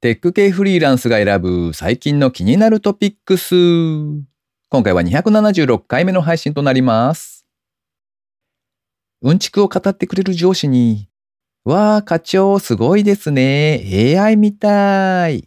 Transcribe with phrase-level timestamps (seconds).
[0.00, 3.56] テック系フリーランスが選ぶ最近の気になるトピックス。
[4.68, 7.44] 今回は276回目の配信となります。
[9.22, 11.08] うんちくを語ってくれる上司に、
[11.64, 13.82] わあ、課長すごいですね。
[14.16, 15.38] AI みたい。
[15.38, 15.42] っ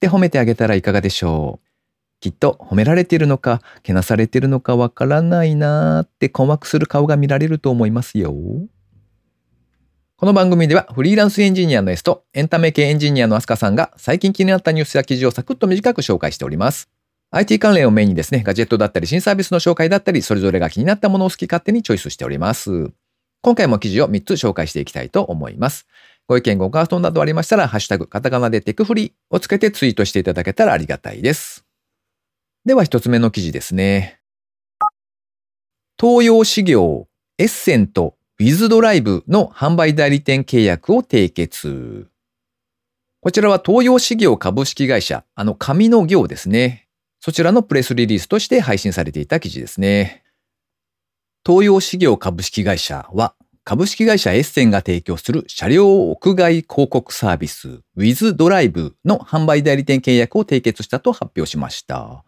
[0.00, 1.66] て褒めてあげたらいかがでしょう。
[2.20, 8.34] きっと褒められてるのか、けなされてるのかわからないなーって困惑する顔が見られると思いますよ。
[10.20, 16.90] この番組ではフリーランスエンジニアの S とエンタメ系エンジニアのアスカさんが最近気になったニュースや記事をサクッと短く紹介しております。
[17.30, 22.90] IT 関連をメインにですね、ガジェットだったり新サービスの紹介だったり、それぞれが気になったものを好き勝手にチョイスしております。
[23.40, 25.86] 今回も記事を3つ紹介していきたいと思います。
[26.26, 31.64] ご意見、ご感想などありましたら、ハッシュタグ、カタカナでテクフリーをつけてツイートしていただけたらありがたいです。
[32.66, 34.20] では一つ目の記事ですね。
[35.98, 37.08] 東洋事業、
[37.38, 42.08] エッセント、ウィズドライブの販売代理店契約を締結。
[43.20, 46.88] こちらは東洋事業株式会社、あの紙の行ですね。
[47.20, 50.22] そちらのプレスリリースとして配信されていた記事ですね。
[51.46, 62.24] 東洋事業株式会社は、株式会社エッセンが提供する車両屋外広告サービス With Drive の販売代理店契約を締結したと発表しました。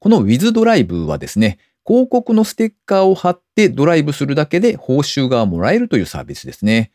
[0.00, 1.56] この With Drive はですね、
[1.90, 6.92] 広告のステッカーを貼ってドライブするだけで報酬がもらえるというサービスですね。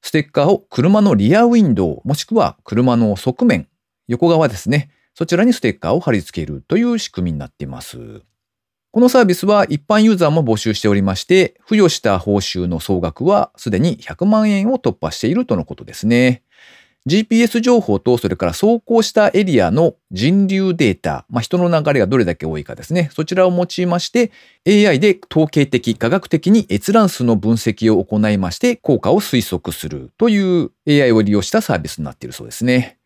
[0.00, 3.68] ステッカーを車のリアウィンドウもしくは車の側面、
[4.08, 4.90] 横側ですね。
[5.12, 8.22] そちらにステッカーを貼り付けるという仕組みになっています。
[8.90, 16.42] このサービスは一般ユーザーも募集しておりまして、付与した報酬の総額はすでに100万円を突破しているとのことですね。
[17.06, 23.10] GPS 情報とそれから走行したエリアの人流データ、まあ、人の流れがどれだけ多いかですね。
[23.12, 24.30] そちらを用いまして
[24.66, 32.98] AI で統計的、科学的に閲覧数の分析を行いまして効果を推測するという AI を利用したサービスになっているそうですね。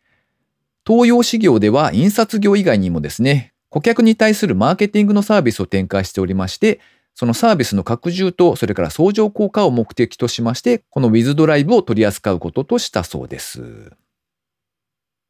[0.85, 6.79] 東洋事業では印刷業以外にもですね、顧客に対するマーケティングのサービスを展開しておりまして、
[7.17, 13.91] そのサービスの拡充と、それから相乗効果を目的としまして、この With Drive を取り扱うこととしたそうです。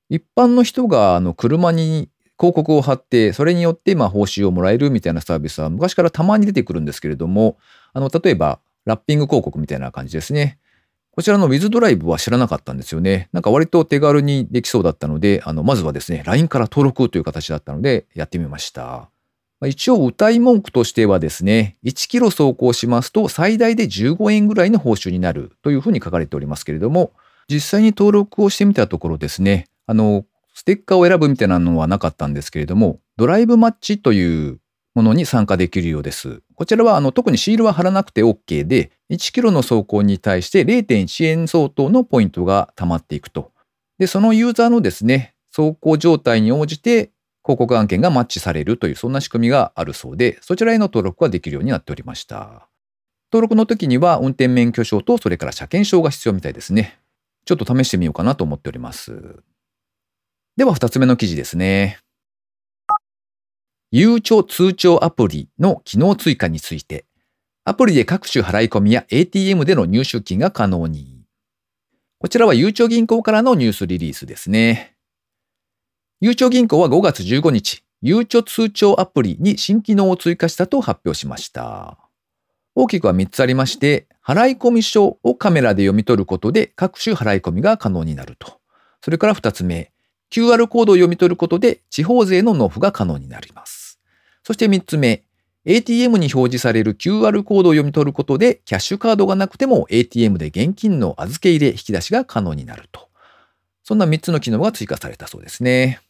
[0.10, 7.58] 一般の人があの車に広告を貼って、それによってまあ報酬をもらえるみたいなサービスは昔からたまに出てくるんですけれども、
[7.94, 10.60] あの、例えば、ラッピング広告みたいな感じですね。
[11.12, 13.30] こちらの With Drive は知らなかったんですよね。
[13.32, 19.10] なんか割と手軽にできそうだったので、あの、まずはですね、LINE から登録という形だったので、やってみました。
[19.66, 27.12] 一応、歌い文句としてはですね、1キロ走行しますと最大で15円ぐらいの報酬になるというふうに書かれておりますけれども、
[27.50, 34.60] 実際に登録をしてみたところですね、あの、ステッカーを選ぶみたいなのはなかったんですけれども、ドライブマッチという
[34.94, 36.42] ものに参加できるようです。
[36.56, 43.52] こちらはあの特にシールは貼らなくて OK で、1キロの走行に対して0.1円相当のポイントが溜まっていくと。
[44.00, 47.12] で、そのユーザーのですね、走行状態に応じて
[47.48, 52.68] 広告案件がマッチされるというそんな仕組みがあるそうで、そちらへの登録ができるようになっておりました。
[53.32, 57.00] 登録の時には運転免許証とそれから車検証が必要みたいですね。
[57.46, 59.38] ちょっと試してみようかなと思っております。
[60.58, 62.00] では二つ目の記事ですね。
[63.92, 67.06] ゆうちょ通帳アプリの機能追加について、
[67.64, 71.24] アプリで各種払い込みや ATM での入出金が可能に。
[72.20, 74.97] こちらはゆうちょ銀行からのニュースリリースですね。
[76.20, 82.00] ゆうちょ銀行は5月15日、ゆうちょ通帳アプリに新機能を追加したと発表しました。
[82.74, 88.60] 大きくは3つありまして、払い込み書をカメラで読み取ることで各種払い込みが可能になると。
[89.04, 89.92] それから2つ目、
[90.32, 94.00] QR コードを読み取ることで地方税の納付が可能になります。
[94.42, 95.24] そして3つ目、
[95.66, 103.08] ATM に表示される QR コードを読み取ることでキャッシュカードがなくても ATM で現金の預け入れ引き出しが可能になると。
[103.84, 106.02] そんな3つの機能が追加されたそうですね。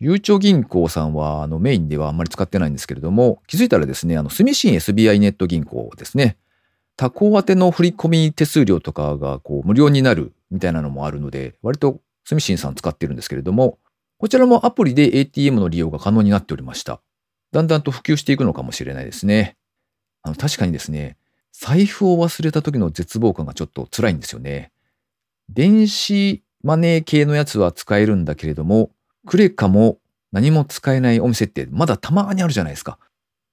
[0.00, 6.36] ゆうちょ銀行さんはあのメインではあんまり使ってないんですけれども、気づいたらですね、あの住信 SBI ネット銀行ですね。
[6.96, 13.78] 他行宛ての振込手数料とかがこう無料になるみたいなのもあるので、割と住信さん使ってるんですけれども、
[14.18, 17.00] こちらもアプリで ATM の利用が可能になっておりました。
[17.52, 19.56] だんだんと普及していくのかもしれないですね。
[20.22, 21.16] あの確かにですね、
[21.52, 24.72] 財布を忘れた時の絶望感がちょっと辛いんですよね。
[25.48, 28.90] 電子マネー系のやつは使えるんだけれども、
[29.26, 29.98] クレカも
[30.32, 32.98] 何も使えないお店ってまだたまにあるじゃないですか。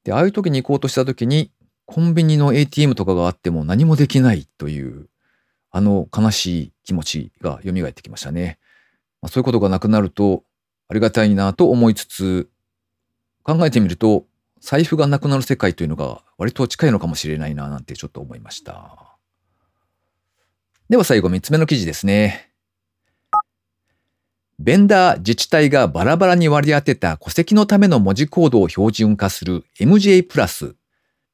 [0.03, 1.51] で、ああいう時に行こうとした時に、
[1.85, 5.07] コンビニの ATM とかがあっても何もできないという、
[5.69, 8.59] あの悲しい気持ちが蘇ってきましたね。
[9.21, 10.44] まあ、そういうことがなくなると
[10.89, 12.50] ありがたいなと思いつつ、
[13.44, 14.25] 考えてみると、
[14.59, 19.17] 財布がなくなる世界というのが割と近いのかもしれないななんてちょっと思いました。
[20.89, 22.50] では最後3つ目の記事ですね。
[24.63, 30.75] ベンダー自治体がバラバラに割り当てた戸籍のための文字コードを標準化する MJ プラス。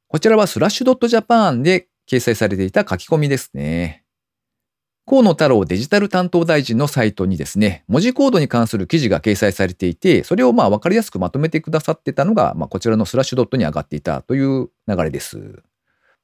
[0.07, 4.05] こちらはスラッシュドットジャパンで掲載されていた書き込みですね。
[5.05, 15.61] 河野太郎デジタル担当大臣のサイトにですね、文字コードに関する記事が掲載されていて、それをまあ分かりやすくまとめてくださってたのが、まあ、こちらのスラッシュドットに上がっていたという流れです。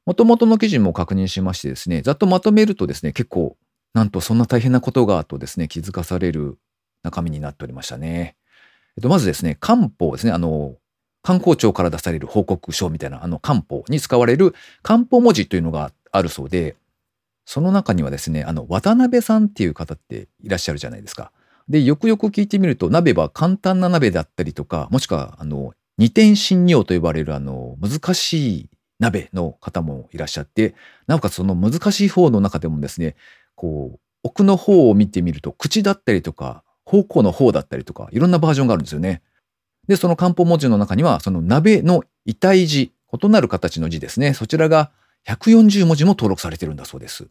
[0.06, 3.58] もともとの記事も確認しましてですね、ざっとまとめるとですね、結構、
[3.94, 6.58] なんとそんな大変なことがとですね、気づかされる
[7.04, 8.36] 中身になっておりましたね。
[8.98, 10.76] えっと、まずですね、漢方ですね、あの、
[11.22, 16.76] 観光庁から出される報告書みたいな、あの漢方に使われる漢方文字というのがあるそうで、
[17.46, 21.32] その中にはですね、あの、渡辺さんっていう方っていらっしゃるじゃないですか。
[21.70, 28.70] で、よくよく聞いてみると、鍋は簡単な鍋だったりとか、もしくは、あの、二点新尿と呼ばれる、あの、難しい
[29.00, 30.76] 鍋の方もいらっしゃって、
[31.08, 33.16] なおかつその難しい方の中でもですね、
[33.56, 39.22] こう、奥の方を見てみると、口だったりとか、方向の方だったりとか、いろんなバージョンがあるんですよね。
[39.88, 44.34] で、その漢方文字の中には、その鍋の遺体字、異なる形の字ですね。
[44.34, 44.92] そちらが
[45.28, 47.28] 140文字も登録されてるんだそうです。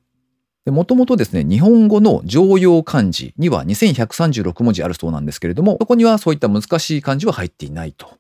[0.67, 8.17] もともとですね、日本語の常用漢字には2136文字あるそうなんですけれども、そこにはそういった難しい漢字は入っていないと。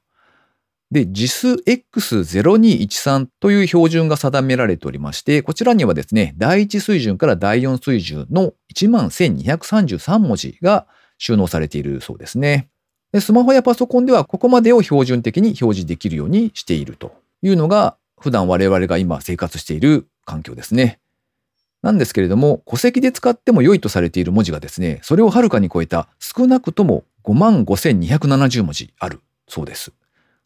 [0.90, 10.88] で、JISX0213 という標準が定められておりまして、こちらにはですね、第1水準から第4水準の11,233文字が
[11.23, 12.69] 収納されているそうですね。
[13.13, 20.99] でスマホやパソコンではここまでを標準的に表示できるようにしているというのが普段我々が今生活している環境ですね。
[21.81, 29.93] なんですけれども、戸籍で使っても良いとされている文字がですね、それをはるかに超えた少なくとも55,270文字あるそうです。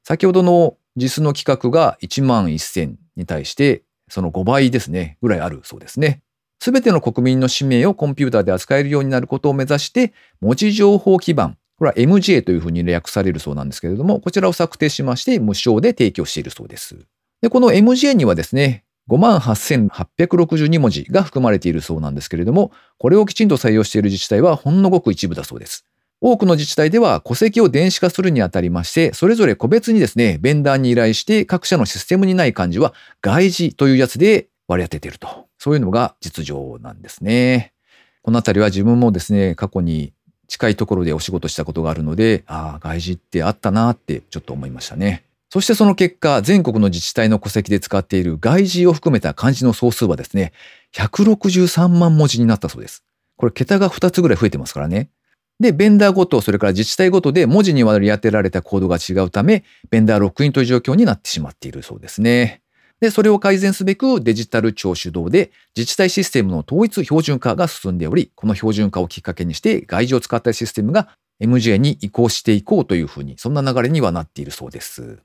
[0.03, 6.23] 先ほどの実の規格が1万1000に対して、その5倍ですね、ぐらいあるそうですね。
[6.67, 16.97] すべての国民の氏名をコンピューターで扱えるようになることを目指して、文字情報基盤、これは MJ というふうに略されるそうなんですけれども、こちらを策定しまして無償で提供しているそうです。
[17.41, 25.85] で、この MJ にはですね、58,862文字が含まれているそうなんですけれども、これをきちんと採用している自治体はほんのごく一部だそうです。
[26.21, 32.93] 多くの自治体では戸籍を電子化するにあたりまして、それぞれ個別にですね、ベンダーに依頼して各社のシステムにない漢字は
[33.23, 35.46] 外字というやつで割り当てていると。
[35.67, 37.73] そういうのが実情なんですね。
[38.23, 40.13] このあたりは自分もですね、過去に
[40.47, 45.25] 近いところでお仕事したことがあるので、ああ、外事ってあったなってちょっと思いましたね。
[45.51, 50.53] そしてその結果、全国の自治体の戸籍で使っている外事を含めた漢字の総数はですね、
[50.95, 53.03] 163万文字になったそうです。
[53.37, 55.11] これ桁が2つぐらい増えてますからね。
[55.59, 62.63] で、ベンダーごと、それから自治体ごとで文字に割り当てられたコードが違うため、ベンダーロックインという状況になってしまっているそうですね。
[63.01, 71.09] で、それを改善すべくデジタル庁主導で自治体システムの統一標準化が進んでおり、この標準化をきっかけにして外事を使ったシステムが
[71.41, 75.19] MJ に移行していこうというふうに、そんな流れにはなっているそうです。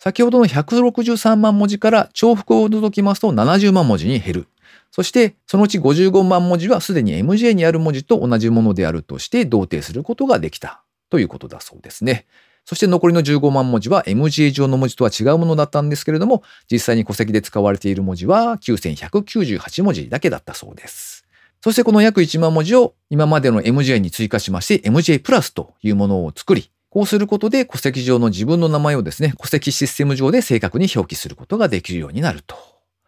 [0.00, 4.48] 先ほどの163万文字から重複を除きますと70万文字に減る。
[4.90, 12.26] そして、そのうち55万文字はすでに MJ にある文字と同じものであるとして同定することができたということだそうですね。
[12.68, 21.24] そして残りの15万文字は MJ 上の文字とは違うものだったんですけれども、実際に戸籍で使われている文字は9198文字だけだったそうです。
[21.64, 32.54] そしてこの約1万文字を今までの MJ に追加しまして MJ プラスというものを作り、こうすることで戸籍上の自分の名前をですね、戸籍システム上で正確に表記することができるようになると。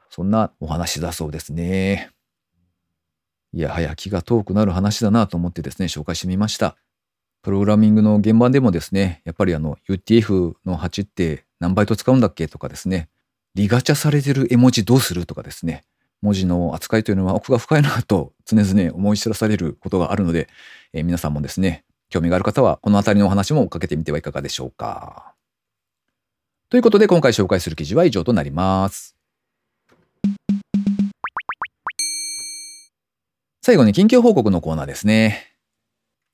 [0.09, 2.09] そんなお話だそうですね。
[3.53, 6.79] いやはや気が遠くなる話だなと思ってですね、紹介してみました。
[7.43, 13.09] プログラミングの現場でもですね、やっぱりあの UTF の8って何バイト使うんだっけとかですね、
[13.55, 15.85] リガチャされてる絵文字どうするとかですね、
[16.23, 20.49] 文字の扱いというのは奥が深いなと常々思い知らされることがあるので、
[20.93, 25.35] えー、皆さんもですね、興味がある方はこの辺りのお話もかけてみてはいかがでしょうか。
[26.69, 29.17] ということで今回紹介する記事は以上となります。
[33.63, 35.50] 最後に近況報告のコーナーですね。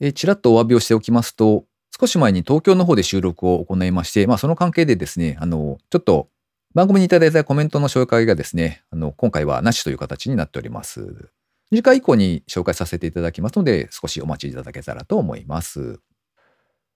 [0.00, 1.64] えちらっとお詫びをしておきますと、
[1.98, 6.28] 少し前に東京の方で収録を行いまして、まあその関係でですね、あの、ちょっと
[6.74, 11.30] 番組にいただいたコメントの紹介がですね、あの、今回はなしという形になっております。
[11.70, 16.00] 次回以降に紹介させていただきますので、少しお待ちいただけたらと思います。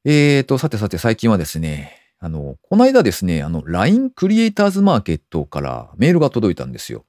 [0.05, 7.07] えーと、さてさて最近はですね、あの、この間ですね、あの、LINE クリエイターズマーケットからメールが届いたんですよ。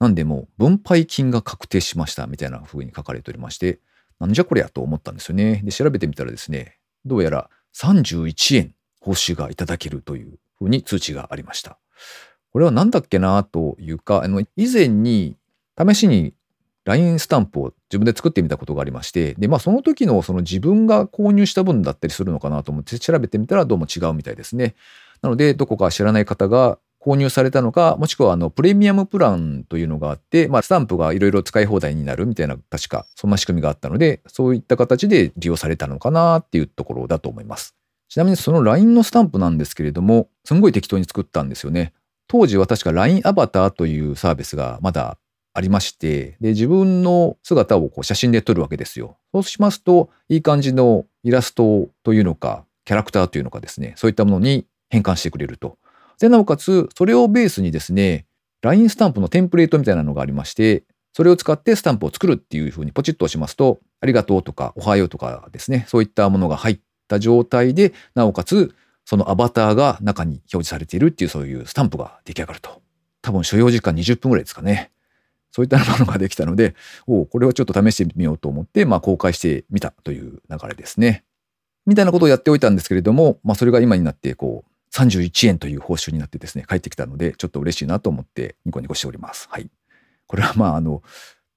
[0.00, 3.78] なんでも分配金が確定しましたみたいな風に書かれておりまして、
[4.20, 5.60] なんじゃこりゃと思ったんですよね。
[5.64, 11.78] で、調べてみたらですね、どうやら31円報酬がいただけるというふうに通知がありました。
[12.52, 15.36] これは何だっけなというか、あの、以前に
[15.78, 16.32] 試しに
[16.86, 24.74] LINE スタンプを自分で作ってみたことがありまして、で、まあその時のその自分が購入した分だったりするのかなと思って調べてみたらどうも違うみたいですね。
[25.20, 37.76] なので、どこか知らない方が購入されたのか、もしくはあのプレミアムプランというのがあって、まあスタンプがいろいろ使い放題になるみたいな、確かそんな仕組みがあったので、そういった形で利用されたのかなっていうところだと思います。
[38.08, 41.92] ちなみにその LINE のスタンプなんですけれども、すんごい適当に作ったんですよね。
[42.26, 45.16] 当時は確か LINE アバターというサービスがまだ
[45.54, 49.16] ありまして、で、自分の姿をこう写真で撮るわけですよ。
[49.32, 55.78] そうしますと、いい感じのイラストというのか、キャラクターというのかですね、そういったものに変換してくれると。
[56.18, 58.26] で、なおかつ、それをベースにですね、
[58.62, 72.82] LINE スタンプのテンプレートみたいなのがありまして、それを使ってスタンプを作るっていうふうにポチッと押しますと、ありがとうとか、おはようとかですね、そういったものが入った状態で、なおかつ、そのアバターが中に表示されているっていうそういうスタンプが出来上がると。
[73.22, 74.90] 多分所要時間20分ぐらいですかね。
[75.52, 76.74] そういったものができたので、
[77.06, 81.24] おこれをちょっと試してみようと思って、まあ、公開してみたという流れですね。
[81.86, 89.48] みたいなことをやっておいたんですけれども、まあ、それが今になって、こう、31円という報酬になってですね、帰ってきたので、ちょっと嬉しいなと思ってニコニコしております。
[89.50, 89.70] はい。
[90.26, 91.02] これはまあ、あの、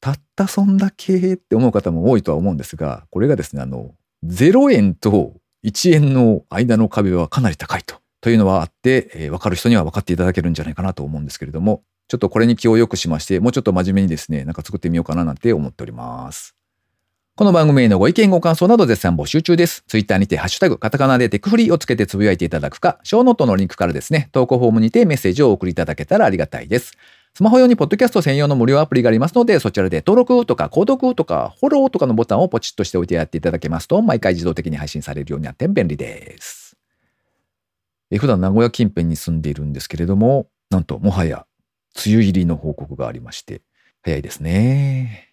[0.01, 5.33] たったそんだけって思う方も多いとは思うんですが、これがですね、あの、0円と
[5.65, 7.95] 1円の間の壁はかなり高いと。
[8.21, 16.58] というのはあって、えー、分かる人には分かっていただけるんじゃないかなと思うんですけれども、ちょっとこれに気を良くしまして、もうちょっと真面目にですね、なんか作ってみようかななんて思っております。
[17.39, 19.85] この番組へのご意見ご感想など絶賛募集中です。
[19.87, 26.97] ツイッターにてハッシュタグ、カタカナでテクフリーをつけてつぶやいていただくか、ショーノートのリンクからですね、投稿フォームにてメッセージをお送りいただけたらありがたいです。
[27.33, 36.75] スマホ用にポッドキャスト専用の無料アプリがありますので、そちらで登録とか購読とかフォローとかのボタンをポチッとしておいてやっていただけますと、毎回自動的に配信されるようになって便利です。
[38.11, 41.45] え普段名古屋近辺に住んでいるんですけれども、なんともはや
[42.05, 43.61] 梅雨入りの報告がありまして、
[44.03, 45.28] 早いですね。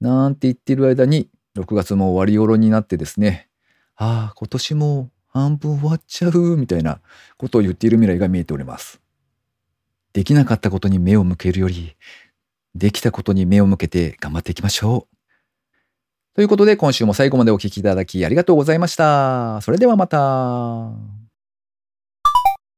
[0.00, 3.48] なんて言ってる間に、6月も終わり頃になってですね、
[3.96, 7.00] ああ、今年も半分終わっちゃう、みたいな
[7.36, 9.00] ことを言っている未来が見えております。
[10.12, 11.96] できなかったことに目を向けるより、
[12.74, 15.16] できたことに目を向けて頑張っていきましょう。
[16.34, 19.60] ということで今週も最後までお聴きいただきありがとうございました。
[19.62, 21.19] それではまた。